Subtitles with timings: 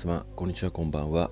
[0.00, 1.30] 様、こんにちは、こんばんは。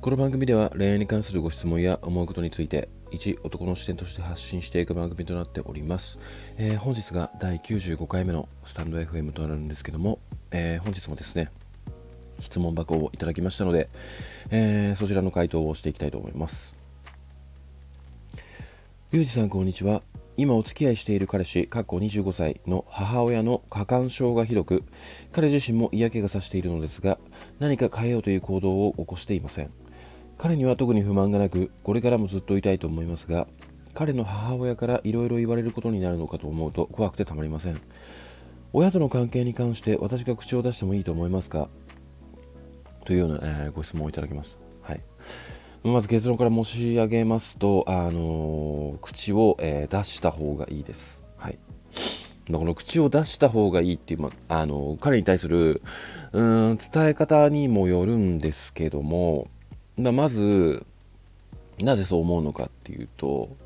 [0.00, 6.20] この番組では恋愛に関するご質問や思うことについて、一男の視点として発信していく番組となっております。
[6.56, 10.20] えー、本日が第95回目のスタンド FM となるんですけども、
[10.52, 11.50] えー、本日もですね、
[12.38, 13.88] 質問箱をいただきましたので、
[14.50, 16.76] えー、そちらの回答をしていきたいと思います。
[19.10, 20.02] ゆうじさん、こんにちは。
[20.36, 24.84] 今お付き合いしている彼氏、過去25歳の母親の過干渉がひどく、
[25.32, 27.18] 彼自身も嫌気がさしているのですが、
[27.58, 29.70] 何か変えようという行動を起こしていません。
[30.38, 33.48] 彼には特に不満がなく、これからもずっといたいと思いますが、
[33.94, 37.80] 彼の母親からいろいろ言われることになるのかと思うと怖くてたまりません。
[38.74, 41.70] 親との関係に関して私が口を出してもいいと思いますか？
[43.06, 44.58] というような、えー、ご質問をいただきます。
[44.82, 45.00] はい。
[45.92, 51.22] まず結論から申し上げますと、あのー、口を、えー、出した方がいいです。
[51.36, 51.58] はい。
[52.50, 55.82] この口を出した方がいいっていう、まあのー、彼に対する
[56.32, 59.48] うん伝え方にもよるんですけども、
[59.96, 60.84] ままず、
[61.78, 63.56] なぜそう思うのかっていうと、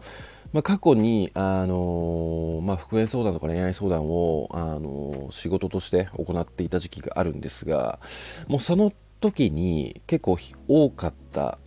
[0.53, 8.01] まあ、過去に、あのまあ、復縁相談とか恋愛相談を、あの仕事として行っていた時期があるんですが
[8.49, 11.59] もうその時に結構多かった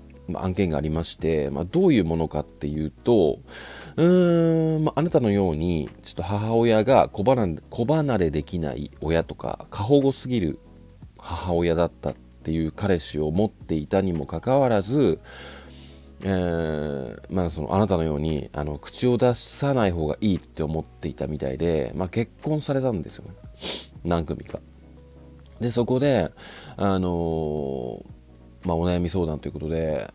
[0.42, 3.40] 案件がありまして、まあ、どういうものかっていうと、
[3.96, 10.60] うーん、まあ、あなたのように、ちょっと母親が子離子離れできない親とか、過保護すぎる
[11.18, 15.20] 母親だったっていう彼氏を持っていたにもかかわらず、
[16.22, 23.32] えー、まあそのあなたのようにあの口を出さない方がいいって思っていたみたいで、まあ、結婚されたんですよね。
[24.06, 24.60] 何組か。
[25.60, 26.32] でそこで
[26.78, 28.14] あのー
[28.66, 30.14] まあ、お悩み相談ということで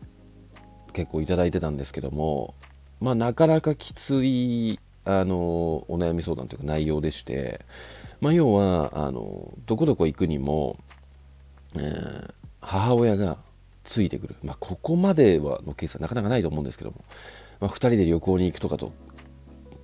[0.93, 2.53] 結構いただいてたんですけども、
[3.01, 5.35] まあ、なかなかきついあの
[5.87, 7.61] お悩み相談というか内容でして、
[8.21, 10.77] まあ、要はあのどこどこ行くにも、
[11.75, 13.37] えー、母親が
[13.83, 16.97] ついてくる、まあ、ここまではのケースはなかなかないと思うんですけども、
[17.59, 18.91] まあ、2人で旅行に行くとかと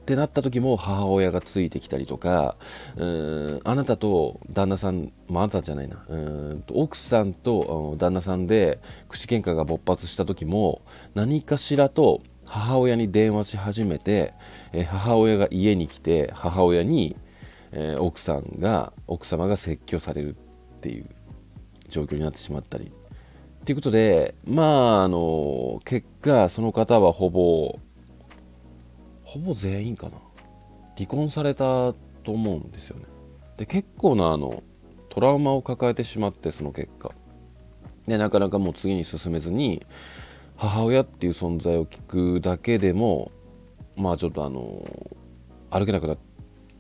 [0.05, 2.57] ってなった時も母親がついてきたりとか
[2.95, 6.05] うんあなたと旦那さん、まあ、なたじゃないな。
[6.07, 8.79] うん奥さんと旦那さんで
[9.09, 10.83] 口喧嘩が勃発した時も
[11.16, 14.35] 何かしらと母親に電話し始めて、
[14.71, 17.17] え母親が家に来て母親に、
[17.72, 21.09] え、奥さんが奥様が説教されるっていう
[21.89, 22.91] 状況になってしまったり。
[23.66, 27.79] ということでまああの結果その方はほぼ
[29.35, 30.13] ほぼ全員かな。
[30.96, 33.03] 離婚されたと思うんですよね。
[33.57, 34.63] で結構なあの
[35.09, 37.12] トラウマを抱えてしまってその結果。
[38.07, 39.85] でなかなかもう次に進めずに
[40.56, 43.34] 母親っていう存在を聞くだけでも
[43.97, 44.85] まあちょっとあの
[45.69, 46.17] 歩けなくなっ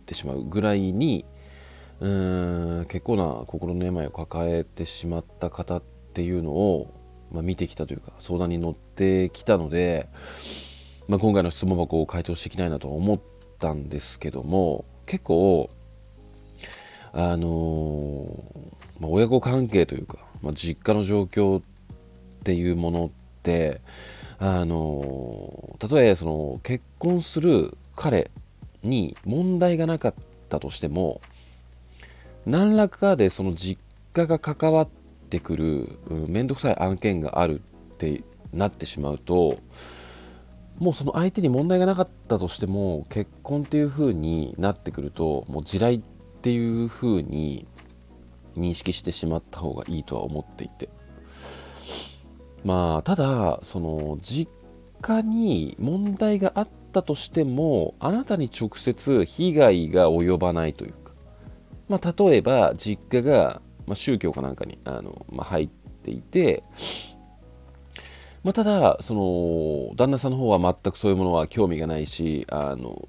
[0.05, 1.25] てしまうぐらいに
[1.99, 5.83] うーん結構な心の病を抱えてしまった方っ
[6.13, 6.93] ていうのを、
[7.33, 10.07] まあ、見てきたというか相談に乗ってきたので
[11.07, 13.19] まあ、今回の質問箱を回答していきたいなと思っ
[13.59, 15.69] たんですけども結構
[17.13, 21.63] あのー、まあ、親子関係というか、まあ、実家の状況っ
[22.43, 23.09] ていうものっ
[23.43, 23.81] て
[24.39, 28.31] あのー、例えその結婚する彼
[28.83, 30.13] に問題がなかっ
[30.49, 31.21] たとしても
[32.45, 33.81] 何らかでその実
[34.13, 34.89] 家が関わっ
[35.29, 37.61] てくる面倒くさい案件がある
[37.93, 39.59] ってなってしまうと
[40.79, 46.01] もうその相手に問題がなかったとしても結婚っていう風になってくるともう地雷っ
[46.41, 47.65] ていう風に
[48.57, 50.89] 認識してしまった方がいいとは思っていて。
[52.63, 54.51] まあただその実
[55.01, 61.13] 家に問題があったとしてもあなたに直接被害が及ばないというか。
[61.87, 66.63] まあ例えば実家が、ま、宗教かなんかにあの、まあ、入っていて
[68.45, 73.07] まあ、ただその旦那さんの方は全くそういうものは興味がないしあの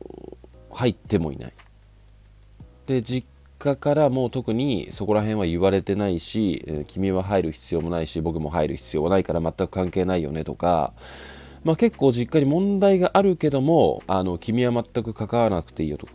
[0.73, 1.53] 入ってもいない。
[2.87, 3.29] で実
[3.59, 10.95] 家からも特にそこら辺は言われてないし君は入る必要もないし僕も入る必要はないから全く関係ないよねとか、
[11.65, 16.09] まあ、結構実家に問題があるけどもあの君は全く関わらなくていいよと。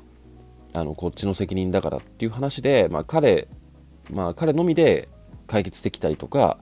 [0.74, 3.48] あのこっちの責任だからっていう話で、まあ、彼、
[4.10, 5.10] まあ、彼のみで
[5.45, 6.57] 解決できたりとか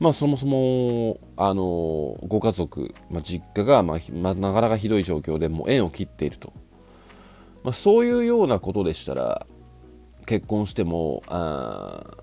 [0.00, 3.98] まあ、そもそもあのご家族、まあ、実家が、まあ、
[4.34, 6.54] なかなかひどい状況でもう縁を切っていると、
[7.62, 9.46] まあ、そういうようなことでしたら
[10.26, 12.16] 結婚してもあ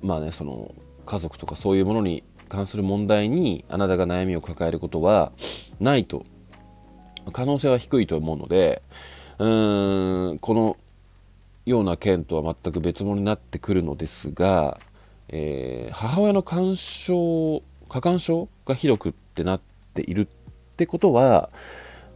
[0.00, 5.32] まあねその家族とかそういうものに関する問題にあなたが悩みを抱えることは
[5.80, 6.24] ないと。
[7.30, 8.82] 可能性は低いと思うので
[9.38, 10.76] うーんこの
[11.64, 14.80] ような件とは全く別物になってくるのですが
[15.32, 19.60] えー、母親の干渉過干渉がひどくってなっ
[19.94, 20.26] ているっ
[20.76, 21.50] てことは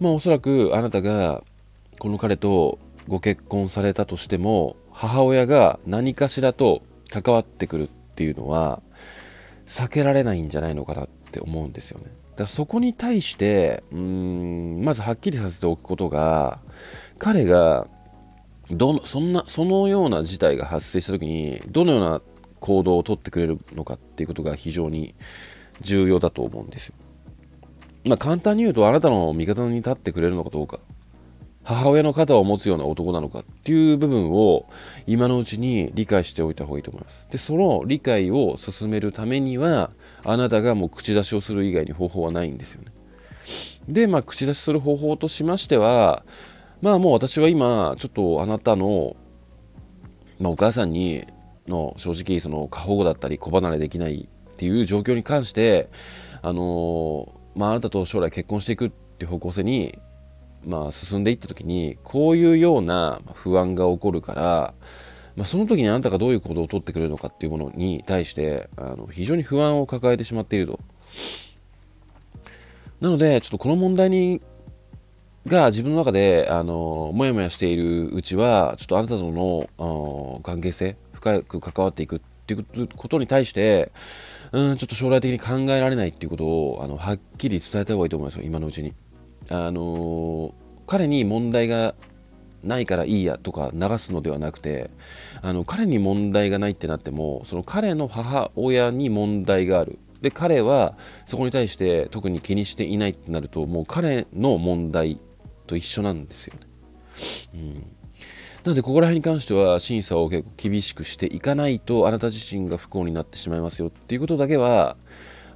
[0.00, 1.42] まあおそらくあなたが
[1.98, 2.78] この彼と
[3.08, 8.80] ご結婚されたとしても母親が何かしらと関わってくるっていうのは
[9.66, 12.06] 避けられないんじゃないのかなって思うんですよね。
[12.06, 16.58] だからそこに対してうーんまずはっきりさせておくことが
[17.18, 17.86] 彼が
[18.70, 22.20] どのそんなそのような事態が発生した時にどのような
[22.60, 25.14] 行動をとってくれるのかっていうことが非常に
[25.80, 26.94] 重要だと思うんですよ。
[28.04, 30.80] まあ簡単に言うとあなたの味方に立ってくれるのかどうか
[31.66, 34.68] 母親の肩を持つような男なのかっていう部分を
[35.08, 37.26] 今のうちに理解しておいた方がいいと思います。
[37.28, 39.90] で、その理解を進めるためには、
[40.22, 42.92] あなたがもう口出しをする以外に方法はないんですよね。
[43.88, 46.24] で、まあ、口出しする方法としましては、
[46.82, 49.16] まあもう私は今、ちょっとあなたの、
[50.38, 51.26] まあ、お母さんに
[51.68, 55.88] の正直その過保護だったり子離れできないっていう状況に関して、
[56.42, 59.98] あのまあ、あなたと将来結婚していくっていう方向性に
[60.66, 64.74] まあ、進んでいった時にこういうような不安が起こるから、
[65.36, 70.80] まあ、その時にあなたがどういう行動をとってくれるのかっていうものに対してあの非常に不安を抱えてしまっていると。
[73.00, 74.40] なのでちょっとこの問題に
[75.46, 83.90] が自分の中であのもやもやしているうちはちょっとあなたとの関係性深く関わっていくっていうことに対して
[84.52, 88.94] うんちょっと将来的に考えられないっていうことをあのはっきり伝えた方がいいと思いますよ今のうちに。
[89.48, 90.54] あの
[90.88, 91.94] 彼に問題が
[92.64, 94.90] ないからいいやとか流すのではなくて
[95.40, 100.96] あの彼に問題がないってなってもその彼の母親に問題があるで彼は
[101.26, 105.20] そこに対して特に気にしていないってなるともう彼の問題
[105.68, 106.60] と一緒なんですよね。
[107.54, 107.95] うん
[108.66, 114.96] なのでここら辺に関しては審査を結構厳しくしていかないとあなた自身が不幸になってしまいますよっていうことだけは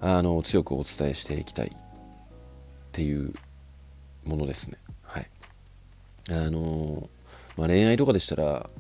[0.01, 1.79] あの強くお伝えしていきたいっ
[2.93, 3.35] ていう
[4.25, 4.79] ものですね。
[5.03, 5.29] はい。
[6.31, 7.11] あの
[7.57, 8.71] まあ、恋愛とかでしたら、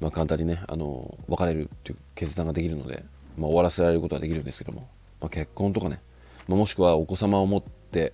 [0.00, 3.06] まあ、簡単にね、あの別れるっていう決断ができるので、
[3.38, 4.86] まあ、終わらせられることはできるんですけども、
[5.18, 6.02] ま、結婚とかね、
[6.46, 8.12] ま、もしくはお子様を持って、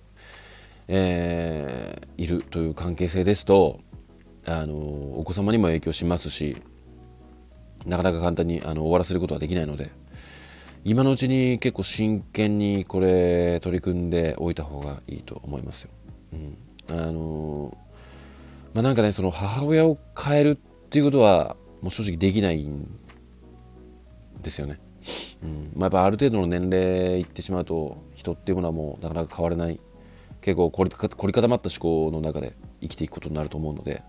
[0.87, 3.81] えー、いるという関係性ですと、
[4.45, 6.57] あのお子様にも影響しますし、
[7.85, 9.91] なかなか簡単にあの終わらせることはできないので、
[10.85, 15.89] 今のうちに結構真剣にこれ取り組んでおいた方がいいと思いますよ。
[16.33, 16.57] うん、
[16.89, 17.77] あの
[18.73, 20.55] まあなんかねその母親を変えるっ
[20.89, 22.87] ていうことはもう正直できないん
[24.41, 24.79] ですよね。
[25.43, 29.79] うんまあ、やっぱある程度の年齢いってしまうと人っていうものはもうなかなか変われない
[30.41, 34.03] 結構凝り凝り固まった思考の中で生きていくことになると思うので、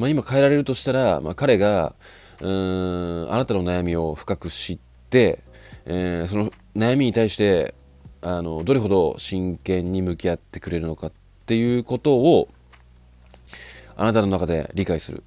[0.00, 1.94] まあ、今変えられるとしたら、まあ、彼が
[2.40, 4.78] うーんあなたの悩みを深く知っ
[5.10, 5.40] て、
[5.84, 7.74] えー、その悩みに対して
[8.22, 11.12] あのどれほど真剣に向き合ってくれるのかっ
[11.44, 12.48] ていうことを
[13.94, 15.22] あなたの中で理解する。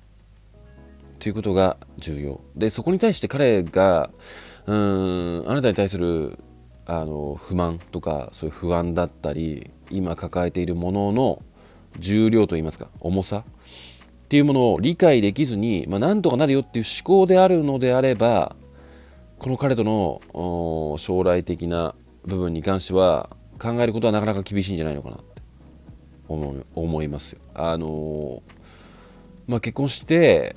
[1.19, 2.41] ということが重要。
[2.55, 4.09] でそこに対して彼が
[4.65, 6.39] うんあなたに対する
[6.87, 11.43] あの不満とかそういう不安だったり今抱えているものの
[11.99, 13.43] 重量といいますか重さ
[14.33, 18.55] っていうものを理解できずに、まあ、なんとかなるよっていう思考であるのであれば
[19.37, 21.93] この彼との将来的な
[22.25, 25.43] 部分に関しては考えることはなかなか厳しいんじゃないのかなって
[26.73, 27.41] 思いますよ。
[27.53, 28.41] あの
[29.45, 30.55] まあ、結婚して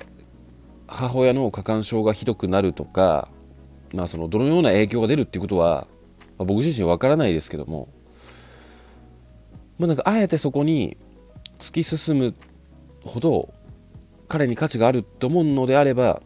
[0.87, 3.29] 母親の過干渉がひどくなるとか、
[3.93, 5.87] まあ、そのどのような影響が出るっていうことは、
[6.39, 7.89] まあ、僕自身わからないですけども、
[9.77, 10.97] まあ、なんかあえてそこに
[11.59, 12.33] 突き進む
[13.03, 13.53] ほど
[14.27, 16.21] 彼に価値があると思うのであれば、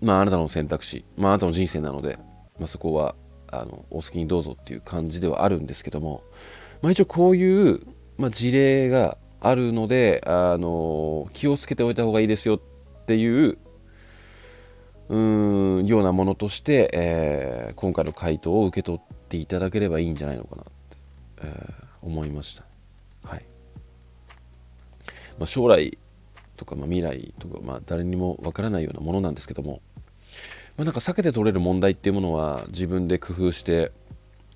[0.00, 2.18] まあ、あなたの選択肢、まあ、あなたの人生なので、
[2.58, 3.14] まあ、そこは
[3.50, 6.22] あのお好きにどうぞっていう感じではあるんですけども、
[6.80, 7.80] まあ、一応こういう、
[8.16, 13.58] まあ、事例があるのであの気をつけておいた方がいいですよっていう
[15.08, 15.18] う
[15.82, 20.70] んようなものとして、えー、今回の回答を受け取っていただければいいんじゃないのかなって、
[21.42, 22.64] えー、思いました。
[23.28, 23.44] はい
[25.38, 25.98] まあ、将来
[26.62, 29.82] とか、まあ、未来とか、まあ、誰にもわからないようなものなんですけども、
[30.76, 33.90] まあ、なんか避けて取れる問題っていうものは自分で工夫して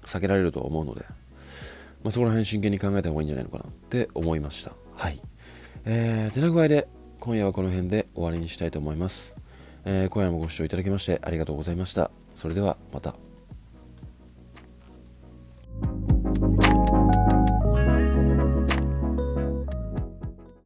[0.02, 1.04] 避けられると思うので、
[2.02, 4.72] まあ、そこら辺真剣に考えた方がいいんじゃないのかなって思いました。
[4.94, 5.20] はい。
[5.84, 6.88] えー、手な具合で
[7.20, 9.34] 今夜はこの辺で終わりにしたいと思います。
[9.84, 12.10] えー、今夜もご視聴いただきましてありがとうございました。
[12.34, 13.25] それではまた。